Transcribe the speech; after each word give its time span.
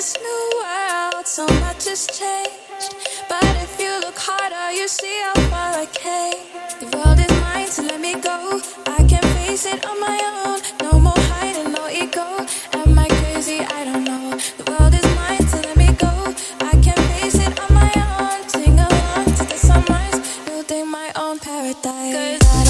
this 0.00 0.16
new 0.16 0.44
world, 0.62 1.26
so 1.26 1.46
much 1.60 1.84
has 1.84 2.06
changed. 2.06 2.94
But 3.28 3.44
if 3.64 3.78
you 3.78 3.92
look 4.00 4.16
harder, 4.16 4.72
you 4.72 4.88
see 4.88 5.16
how 5.26 5.38
far 5.52 5.70
I 5.84 5.86
came. 5.92 6.40
The 6.80 6.88
world 6.96 7.18
is 7.20 7.32
mine, 7.42 7.66
so 7.66 7.82
let 7.82 8.00
me 8.00 8.14
go. 8.14 8.38
I 8.86 9.04
can 9.04 9.22
face 9.36 9.66
it 9.66 9.84
on 9.84 10.00
my 10.00 10.18
own. 10.36 10.58
No 10.80 10.98
more 10.98 11.22
hiding, 11.32 11.72
no 11.72 11.84
ego. 11.90 12.28
Am 12.72 12.98
I 12.98 13.08
crazy? 13.08 13.58
I 13.60 13.84
don't 13.84 14.04
know. 14.04 14.40
The 14.56 14.64
world 14.70 14.94
is 14.94 15.06
mine, 15.20 15.46
so 15.52 15.58
let 15.68 15.76
me 15.76 15.92
go. 15.92 16.12
I 16.72 16.74
can 16.86 16.98
face 17.12 17.38
it 17.46 17.52
on 17.60 17.70
my 17.82 17.92
own. 18.08 18.48
Sing 18.48 18.78
along 18.88 19.26
to 19.36 19.44
the 19.52 19.58
sunrise, 19.68 20.18
building 20.46 20.88
my 20.90 21.12
own 21.14 21.38
paradise. 21.38 22.38
Cause 22.40 22.60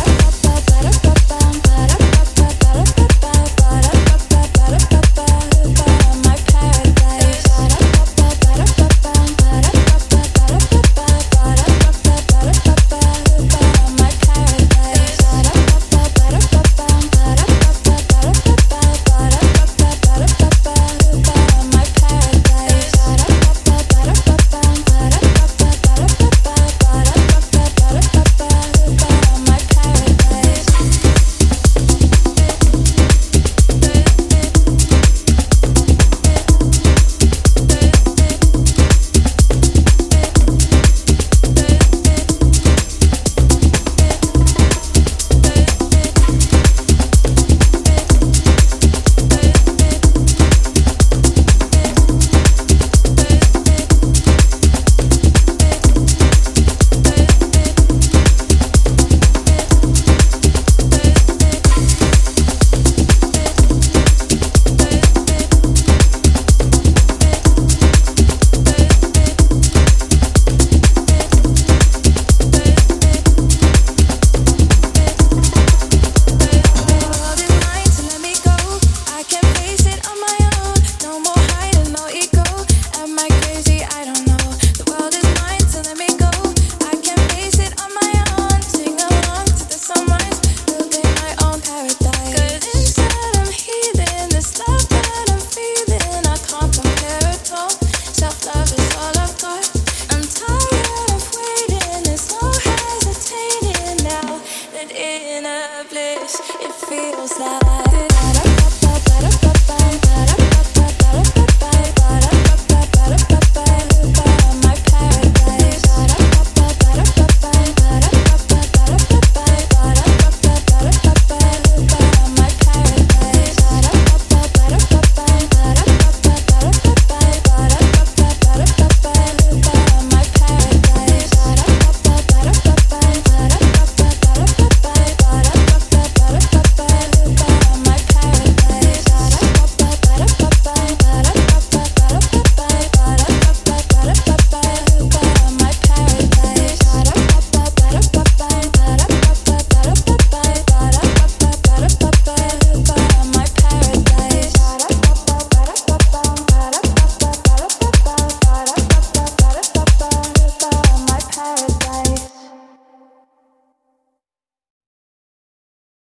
it 106.39 106.73
feels 106.73 107.39
like 107.41 108.10